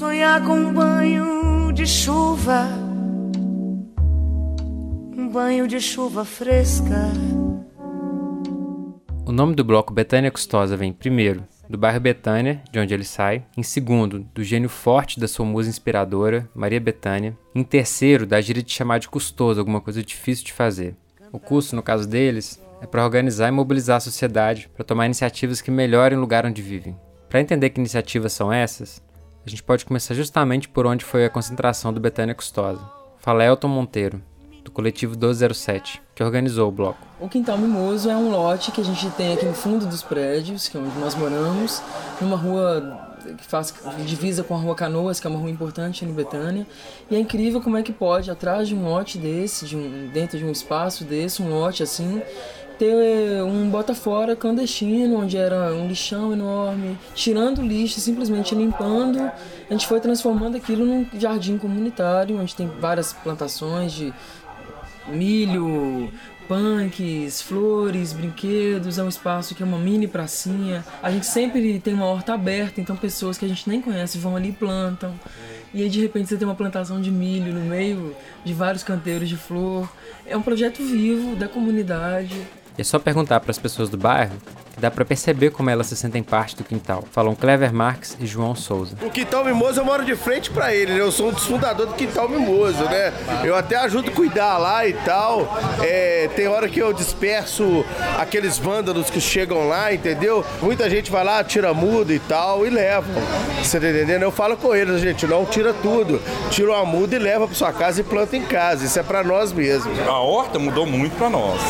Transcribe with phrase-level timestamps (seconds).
[0.00, 2.66] Sonhar com um banho de chuva,
[5.14, 7.12] um banho de chuva fresca.
[9.26, 13.44] O nome do bloco Betânia Custosa vem, primeiro, do bairro Betânia, de onde ele sai,
[13.54, 18.62] em segundo, do gênio forte da sua musa inspiradora, Maria Betânia, em terceiro, da gíria
[18.62, 20.96] de chamar de custoso, alguma coisa difícil de fazer.
[21.30, 25.60] O custo, no caso deles, é para organizar e mobilizar a sociedade para tomar iniciativas
[25.60, 26.96] que melhorem o lugar onde vivem.
[27.28, 29.02] Para entender que iniciativas são essas,
[29.44, 32.80] a gente pode começar justamente por onde foi a concentração do Betânia Custosa.
[33.18, 34.22] Fala Elton Monteiro,
[34.62, 36.98] do coletivo 1207, que organizou o bloco.
[37.18, 40.68] O Quintal Mimoso é um lote que a gente tem aqui no fundo dos prédios,
[40.68, 41.82] que é onde nós moramos,
[42.20, 43.74] numa rua que faz
[44.06, 46.66] divisa com a Rua Canoas, que é uma rua importante em Betânia.
[47.10, 50.38] E é incrível como é que pode, atrás de um lote desse, de um, dentro
[50.38, 52.22] de um espaço desse, um lote assim,
[52.80, 59.20] ter um bota fora clandestino, onde era um lixão enorme, tirando o lixo, simplesmente limpando.
[59.20, 64.14] A gente foi transformando aquilo num jardim comunitário, onde tem várias plantações de
[65.08, 66.10] milho,
[66.48, 70.82] punks, flores, brinquedos, é um espaço que é uma mini pracinha.
[71.02, 74.34] A gente sempre tem uma horta aberta, então pessoas que a gente nem conhece vão
[74.36, 75.14] ali e plantam.
[75.74, 79.28] E aí de repente você tem uma plantação de milho no meio de vários canteiros
[79.28, 79.86] de flor.
[80.26, 82.34] É um projeto vivo da comunidade.
[82.78, 84.36] E é só perguntar para as pessoas do bairro
[84.80, 87.04] Dá para perceber como elas se sentem parte do quintal.
[87.12, 88.96] Falam Clever Marques e João Souza.
[89.02, 91.00] O Quintal Mimoso eu moro de frente para ele, né?
[91.00, 93.12] Eu sou um dos fundadores do Quintal Mimoso, né?
[93.44, 95.54] Eu até ajudo a cuidar lá e tal.
[95.82, 97.84] É, tem hora que eu disperso
[98.18, 100.42] aqueles vândalos que chegam lá, entendeu?
[100.62, 103.06] Muita gente vai lá, tira muda e tal e leva.
[103.62, 104.22] Você tá entendendo?
[104.22, 106.22] Eu falo com eles, gente, não tira tudo.
[106.50, 108.86] Tira uma muda e leva para sua casa e planta em casa.
[108.86, 109.98] Isso é para nós mesmos.
[110.08, 111.60] A horta mudou muito para nós.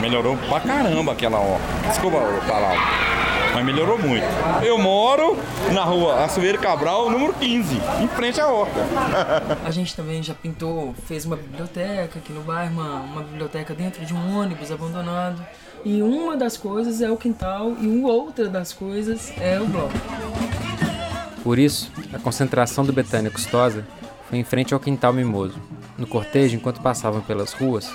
[0.00, 1.88] Melhorou pra caramba aquela horta.
[1.88, 3.10] Desculpa a palavra.
[3.54, 4.24] Mas melhorou muito.
[4.64, 5.36] Eu moro
[5.72, 8.80] na rua Açoeiro Cabral, número 15, em frente à horta.
[9.64, 14.04] A gente também já pintou, fez uma biblioteca aqui no bairro, uma, uma biblioteca dentro
[14.06, 15.44] de um ônibus abandonado.
[15.84, 19.94] E uma das coisas é o quintal e outra das coisas é o bloco.
[21.42, 23.86] Por isso, a concentração do Betânia Custosa
[24.28, 25.58] foi em frente ao quintal mimoso.
[25.96, 27.90] No cortejo, enquanto passavam pelas ruas,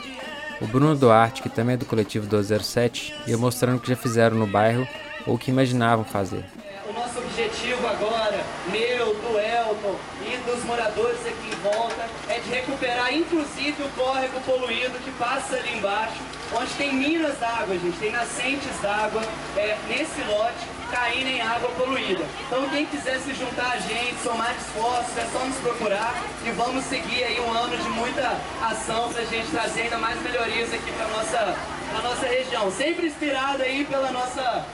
[0.61, 4.37] o Bruno Duarte, que também é do coletivo 207, ia mostrando o que já fizeram
[4.37, 4.87] no bairro
[5.25, 6.45] ou o que imaginavam fazer.
[6.89, 8.39] O nosso objetivo agora,
[8.71, 9.95] meu, do Elton
[10.25, 15.55] e dos moradores aqui em volta, é de recuperar inclusive o córrego poluído que passa
[15.57, 16.21] ali embaixo,
[16.53, 19.21] onde tem minas d'água, gente, tem nascentes d'água
[19.57, 22.23] é, nesse lote caindo em água poluída.
[22.47, 26.85] Então quem quiser se juntar a gente, somar esforços, é só nos procurar e vamos
[26.85, 30.91] seguir aí um ano de muita ação para a gente trazer ainda mais melhorias aqui
[30.91, 31.57] para nossa,
[32.03, 32.71] nossa região.
[32.71, 34.65] Sempre inspirado aí pela nossa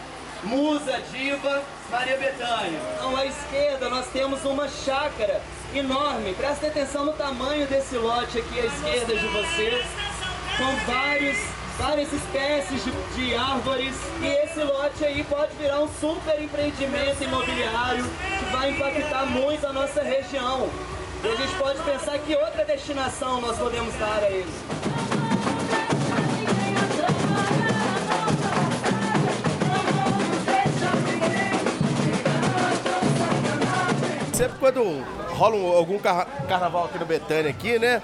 [0.43, 2.79] musa diva Maria Bethânia.
[2.95, 5.41] Então à esquerda nós temos uma chácara
[5.73, 6.33] enorme.
[6.33, 9.85] Presta atenção no tamanho desse lote aqui à esquerda de vocês.
[10.57, 11.37] São vários
[11.77, 18.03] várias espécies de, de, árvores e esse lote aí pode virar um super empreendimento imobiliário
[18.03, 20.69] que vai impactar muito a nossa região.
[21.23, 24.53] E a gente pode pensar que outra destinação nós podemos dar a eles.
[34.33, 35.03] Sempre quando
[35.35, 38.01] rola algum carnaval aqui no Betânia aqui, né?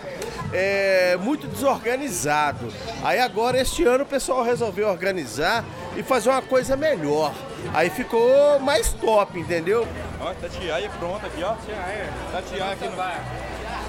[0.53, 2.72] É, muito desorganizado.
[3.03, 5.63] Aí agora, este ano, o pessoal resolveu organizar
[5.96, 7.34] e fazer uma coisa melhor.
[7.74, 9.88] Aí ficou mais top, entendeu?
[10.19, 11.53] Ó, Tatiaia pronta aqui, ó.
[12.31, 13.22] Tatiaia aqui no bairro.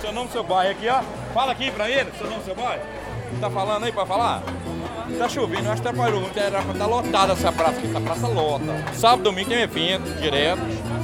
[0.00, 1.02] Seu nome, seu bairro aqui, ó.
[1.32, 2.82] Fala aqui pra ele, seu nome, seu bairro.
[3.40, 4.42] Tá falando aí pra falar?
[5.18, 6.38] Tá chovendo, acho que atrapalhou muito.
[6.38, 8.64] Era pra tá lotada essa praça aqui, essa praça lota.
[8.94, 10.60] Sábado, domingo tem evento direto.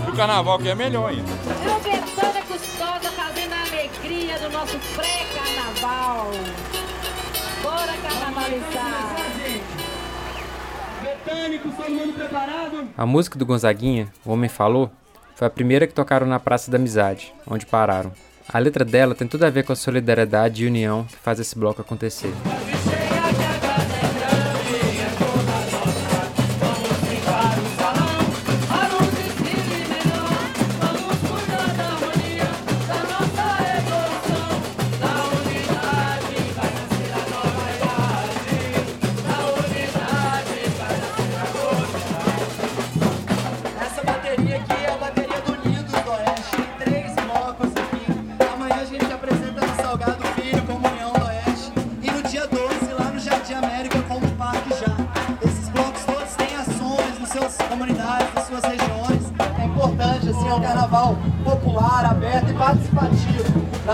[0.07, 2.34] E o carnaval aqui é melhor ainda.
[4.35, 6.31] Alegria do nosso pré-carnaval.
[7.63, 9.17] Bora carnavalizar.
[11.03, 12.89] Betânicos, todo mundo preparado?
[12.97, 14.91] A música do Gonzaguinha, O Homem Falou,
[15.35, 18.13] foi a primeira que tocaram na Praça da Amizade, onde pararam.
[18.49, 21.59] A letra dela tem tudo a ver com a solidariedade e união que faz esse
[21.59, 22.33] bloco acontecer.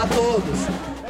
[0.00, 0.58] Para todos.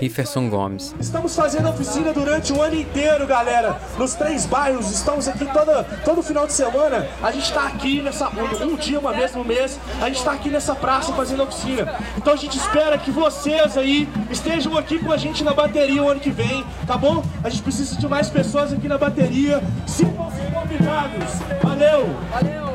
[0.01, 0.95] Rifferson Gomes.
[0.99, 3.79] Estamos fazendo oficina durante o ano inteiro, galera.
[3.99, 7.07] Nos três bairros, estamos aqui toda, todo final de semana.
[7.23, 8.29] A gente está aqui nessa.
[8.65, 11.95] Um dia, uma vez no mês, a gente está aqui nessa praça fazendo oficina.
[12.17, 16.09] Então a gente espera que vocês aí estejam aqui com a gente na bateria o
[16.09, 17.23] ano que vem, tá bom?
[17.45, 19.63] A gente precisa de mais pessoas aqui na bateria.
[19.87, 21.41] Sintam-se convidados.
[21.63, 22.09] Valeu!
[22.33, 22.70] Valeu!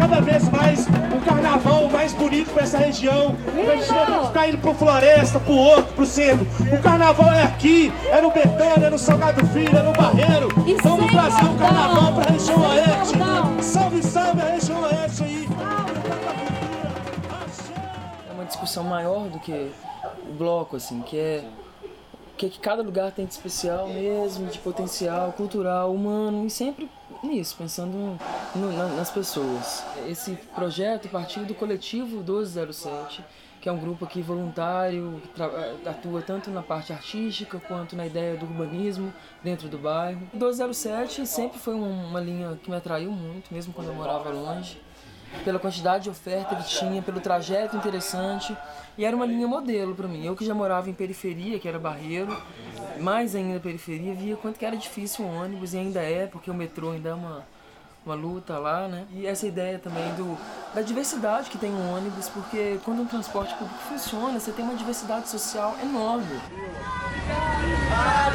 [0.00, 3.36] Cada vez mais um carnaval mais bonito para essa região.
[3.36, 6.46] Pra gente não ficar indo pro Floresta, pro outro, pro centro.
[6.74, 10.48] O carnaval é aqui, é no Betânia, é no Salgado Filho, é no Barreiro.
[10.82, 13.62] Vamos trazer o carnaval pra região oeste.
[13.62, 15.48] Salve, salve a região oeste aí.
[18.26, 19.70] É uma discussão maior do que
[20.26, 21.44] o bloco, assim, que é
[22.32, 26.88] o que, que cada lugar tem de especial mesmo, de potencial cultural, humano, e sempre
[27.22, 28.18] nisso, pensando
[28.54, 29.84] no- na- nas pessoas.
[30.08, 33.24] Esse projeto partiu do coletivo 1207,
[33.60, 35.50] que é um grupo aqui voluntário, que tra-
[35.86, 39.12] atua tanto na parte artística quanto na ideia do urbanismo
[39.44, 40.22] dentro do bairro.
[40.32, 44.30] O 1207 sempre foi um- uma linha que me atraiu muito, mesmo quando eu morava
[44.30, 44.80] longe
[45.44, 48.56] pela quantidade de oferta que tinha, pelo trajeto interessante.
[48.98, 50.24] E era uma linha modelo para mim.
[50.26, 52.36] Eu que já morava em periferia, que era Barreiro,
[53.00, 56.54] mais ainda periferia, via quanto que era difícil o ônibus, e ainda é, porque o
[56.54, 57.44] metrô ainda é uma,
[58.04, 59.04] uma luta lá, né?
[59.12, 60.36] E essa ideia também do,
[60.74, 64.74] da diversidade que tem o ônibus, porque quando um transporte público funciona, você tem uma
[64.74, 66.40] diversidade social enorme.
[67.92, 68.30] Ah,